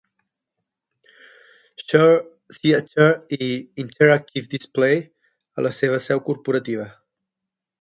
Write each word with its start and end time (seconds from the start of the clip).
Shure 1.81 2.15
Theater 2.55 3.07
i 3.37 3.51
Interactive 3.85 4.49
Display 4.55 4.99
a 5.05 5.67
la 5.67 5.75
seva 5.83 6.01
seu 6.07 6.25
corporativa. 6.33 6.89